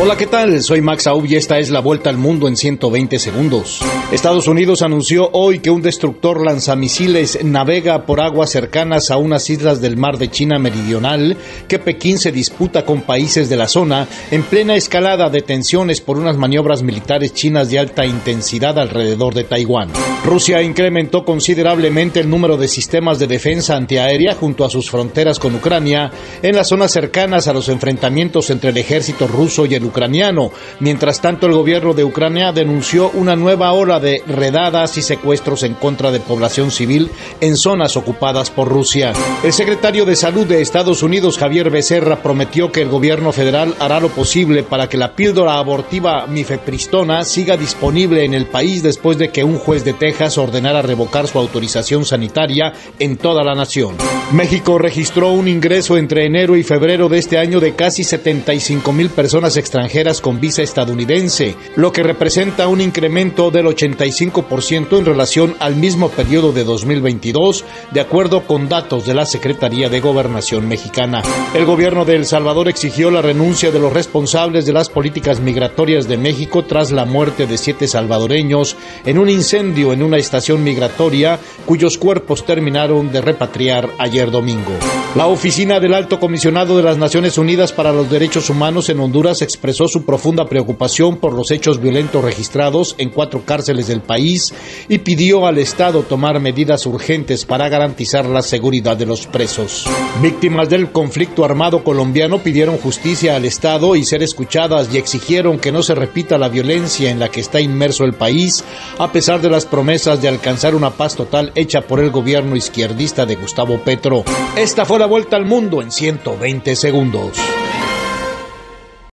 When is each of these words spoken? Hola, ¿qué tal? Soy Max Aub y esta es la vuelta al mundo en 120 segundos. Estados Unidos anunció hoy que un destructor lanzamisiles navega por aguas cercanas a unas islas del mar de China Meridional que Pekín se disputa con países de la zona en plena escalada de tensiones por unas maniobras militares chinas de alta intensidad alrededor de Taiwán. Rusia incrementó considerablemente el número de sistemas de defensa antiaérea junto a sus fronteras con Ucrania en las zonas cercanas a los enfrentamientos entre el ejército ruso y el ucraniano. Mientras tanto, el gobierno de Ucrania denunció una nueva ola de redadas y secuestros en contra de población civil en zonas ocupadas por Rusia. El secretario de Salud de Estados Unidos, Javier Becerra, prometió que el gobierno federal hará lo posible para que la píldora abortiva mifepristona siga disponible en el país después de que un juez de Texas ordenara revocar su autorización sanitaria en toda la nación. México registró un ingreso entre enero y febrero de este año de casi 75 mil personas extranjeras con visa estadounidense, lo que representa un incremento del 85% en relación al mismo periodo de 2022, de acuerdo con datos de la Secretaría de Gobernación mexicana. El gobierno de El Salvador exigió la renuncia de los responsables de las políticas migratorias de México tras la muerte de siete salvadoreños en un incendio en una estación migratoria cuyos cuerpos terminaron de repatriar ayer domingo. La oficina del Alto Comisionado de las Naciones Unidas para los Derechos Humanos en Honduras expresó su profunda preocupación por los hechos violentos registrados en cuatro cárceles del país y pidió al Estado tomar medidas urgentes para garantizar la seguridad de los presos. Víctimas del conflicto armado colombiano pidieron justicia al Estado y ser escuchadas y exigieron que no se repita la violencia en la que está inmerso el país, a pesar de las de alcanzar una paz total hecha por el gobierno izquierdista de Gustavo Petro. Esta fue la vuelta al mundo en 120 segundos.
Hola, 0.00 0.16
¿qué 0.16 0.26
tal? 0.26 0.62
Soy 0.62 0.80
Max 0.80 1.08
Aub 1.08 1.26
y 1.26 1.34
esta 1.34 1.58
es 1.58 1.70
la 1.70 1.80
vuelta 1.80 2.08
al 2.08 2.18
mundo 2.18 2.46
en 2.46 2.56
120 2.56 3.18
segundos. 3.18 3.80
Estados 4.12 4.46
Unidos 4.46 4.82
anunció 4.82 5.28
hoy 5.32 5.58
que 5.58 5.72
un 5.72 5.82
destructor 5.82 6.40
lanzamisiles 6.40 7.42
navega 7.42 8.06
por 8.06 8.20
aguas 8.20 8.50
cercanas 8.50 9.10
a 9.10 9.16
unas 9.16 9.50
islas 9.50 9.80
del 9.80 9.96
mar 9.96 10.16
de 10.16 10.30
China 10.30 10.60
Meridional 10.60 11.36
que 11.66 11.80
Pekín 11.80 12.18
se 12.18 12.30
disputa 12.30 12.84
con 12.84 13.02
países 13.02 13.48
de 13.48 13.56
la 13.56 13.66
zona 13.66 14.06
en 14.30 14.44
plena 14.44 14.76
escalada 14.76 15.30
de 15.30 15.42
tensiones 15.42 16.00
por 16.00 16.16
unas 16.16 16.36
maniobras 16.36 16.84
militares 16.84 17.34
chinas 17.34 17.68
de 17.68 17.80
alta 17.80 18.06
intensidad 18.06 18.78
alrededor 18.78 19.34
de 19.34 19.42
Taiwán. 19.42 19.88
Rusia 20.24 20.62
incrementó 20.62 21.24
considerablemente 21.24 22.20
el 22.20 22.28
número 22.28 22.56
de 22.56 22.68
sistemas 22.68 23.18
de 23.18 23.26
defensa 23.26 23.76
antiaérea 23.76 24.34
junto 24.34 24.64
a 24.64 24.70
sus 24.70 24.90
fronteras 24.90 25.38
con 25.38 25.54
Ucrania 25.54 26.10
en 26.42 26.54
las 26.54 26.68
zonas 26.68 26.90
cercanas 26.90 27.48
a 27.48 27.52
los 27.52 27.68
enfrentamientos 27.68 28.50
entre 28.50 28.70
el 28.70 28.76
ejército 28.76 29.26
ruso 29.26 29.64
y 29.64 29.74
el 29.74 29.84
ucraniano. 29.84 30.50
Mientras 30.80 31.20
tanto, 31.20 31.46
el 31.46 31.52
gobierno 31.52 31.94
de 31.94 32.04
Ucrania 32.04 32.52
denunció 32.52 33.10
una 33.14 33.36
nueva 33.36 33.72
ola 33.72 34.00
de 34.00 34.22
redadas 34.26 34.98
y 34.98 35.02
secuestros 35.02 35.62
en 35.62 35.74
contra 35.74 36.10
de 36.10 36.20
población 36.20 36.70
civil 36.70 37.10
en 37.40 37.56
zonas 37.56 37.96
ocupadas 37.96 38.50
por 38.50 38.68
Rusia. 38.68 39.12
El 39.42 39.52
secretario 39.52 40.04
de 40.04 40.16
Salud 40.16 40.46
de 40.46 40.60
Estados 40.60 41.02
Unidos, 41.02 41.38
Javier 41.38 41.70
Becerra, 41.70 42.22
prometió 42.22 42.70
que 42.70 42.82
el 42.82 42.88
gobierno 42.88 43.32
federal 43.32 43.74
hará 43.78 44.00
lo 44.00 44.08
posible 44.08 44.62
para 44.62 44.88
que 44.88 44.98
la 44.98 45.14
píldora 45.14 45.54
abortiva 45.54 46.26
mifepristona 46.26 47.24
siga 47.24 47.56
disponible 47.56 48.24
en 48.24 48.34
el 48.34 48.46
país 48.46 48.82
después 48.82 49.16
de 49.16 49.30
que 49.30 49.44
un 49.44 49.58
juez 49.58 49.84
de 49.84 49.94
Texas 50.08 50.38
ordenara 50.38 50.80
revocar 50.80 51.28
su 51.28 51.38
autorización 51.38 52.06
sanitaria 52.06 52.72
en 52.98 53.18
toda 53.18 53.44
la 53.44 53.54
nación. 53.54 53.94
México 54.32 54.78
registró 54.78 55.32
un 55.32 55.48
ingreso 55.48 55.98
entre 55.98 56.24
enero 56.24 56.56
y 56.56 56.62
febrero 56.62 57.10
de 57.10 57.18
este 57.18 57.36
año 57.36 57.60
de 57.60 57.74
casi 57.74 58.04
75 58.04 58.90
mil 58.94 59.10
personas 59.10 59.58
extranjeras 59.58 60.22
con 60.22 60.40
visa 60.40 60.62
estadounidense, 60.62 61.56
lo 61.76 61.92
que 61.92 62.02
representa 62.02 62.68
un 62.68 62.80
incremento 62.80 63.50
del 63.50 63.66
85% 63.66 64.98
en 64.98 65.04
relación 65.04 65.56
al 65.60 65.76
mismo 65.76 66.08
periodo 66.08 66.52
de 66.52 66.64
2022, 66.64 67.66
de 67.90 68.00
acuerdo 68.00 68.46
con 68.46 68.68
datos 68.68 69.04
de 69.04 69.12
la 69.12 69.26
Secretaría 69.26 69.90
de 69.90 70.00
Gobernación 70.00 70.68
mexicana. 70.68 71.22
El 71.54 71.66
gobierno 71.66 72.06
de 72.06 72.16
El 72.16 72.24
Salvador 72.24 72.68
exigió 72.68 73.10
la 73.10 73.20
renuncia 73.20 73.70
de 73.70 73.78
los 73.78 73.92
responsables 73.92 74.64
de 74.64 74.72
las 74.72 74.88
políticas 74.88 75.40
migratorias 75.40 76.08
de 76.08 76.16
México 76.16 76.64
tras 76.64 76.92
la 76.92 77.04
muerte 77.04 77.46
de 77.46 77.58
siete 77.58 77.86
salvadoreños 77.86 78.76
en 79.04 79.18
un 79.18 79.28
incendio 79.28 79.92
en 79.92 79.97
una 80.02 80.18
estación 80.18 80.62
migratoria 80.64 81.38
cuyos 81.66 81.98
cuerpos 81.98 82.44
terminaron 82.44 83.10
de 83.12 83.20
repatriar 83.20 83.90
ayer 83.98 84.30
domingo. 84.30 84.72
La 85.14 85.26
oficina 85.26 85.80
del 85.80 85.94
Alto 85.94 86.20
Comisionado 86.20 86.76
de 86.76 86.82
las 86.82 86.98
Naciones 86.98 87.38
Unidas 87.38 87.72
para 87.72 87.92
los 87.92 88.10
Derechos 88.10 88.50
Humanos 88.50 88.88
en 88.88 89.00
Honduras 89.00 89.42
expresó 89.42 89.88
su 89.88 90.04
profunda 90.04 90.46
preocupación 90.46 91.16
por 91.16 91.32
los 91.32 91.50
hechos 91.50 91.80
violentos 91.80 92.22
registrados 92.22 92.94
en 92.98 93.10
cuatro 93.10 93.42
cárceles 93.44 93.86
del 93.88 94.00
país 94.00 94.54
y 94.88 94.98
pidió 94.98 95.46
al 95.46 95.58
Estado 95.58 96.02
tomar 96.02 96.40
medidas 96.40 96.86
urgentes 96.86 97.44
para 97.44 97.68
garantizar 97.68 98.26
la 98.26 98.42
seguridad 98.42 98.96
de 98.96 99.06
los 99.06 99.26
presos. 99.26 99.86
Víctimas 100.22 100.68
del 100.68 100.90
conflicto 100.92 101.44
armado 101.44 101.82
colombiano 101.84 102.38
pidieron 102.38 102.76
justicia 102.78 103.36
al 103.36 103.44
Estado 103.44 103.96
y 103.96 104.04
ser 104.04 104.22
escuchadas 104.22 104.88
y 104.92 104.98
exigieron 104.98 105.58
que 105.58 105.72
no 105.72 105.82
se 105.82 105.94
repita 105.94 106.38
la 106.38 106.48
violencia 106.48 107.10
en 107.10 107.18
la 107.18 107.28
que 107.28 107.40
está 107.40 107.60
inmerso 107.60 108.04
el 108.04 108.14
país, 108.14 108.64
a 108.98 109.12
pesar 109.12 109.40
de 109.40 109.50
las 109.50 109.66
de 109.88 110.28
alcanzar 110.28 110.74
una 110.74 110.90
paz 110.90 111.16
total 111.16 111.50
hecha 111.54 111.80
por 111.80 111.98
el 111.98 112.10
gobierno 112.10 112.56
izquierdista 112.56 113.24
de 113.24 113.36
Gustavo 113.36 113.78
Petro. 113.82 114.22
Esta 114.54 114.84
fue 114.84 114.98
la 114.98 115.06
vuelta 115.06 115.36
al 115.36 115.46
mundo 115.46 115.80
en 115.80 115.90
120 115.90 116.76
segundos. 116.76 117.38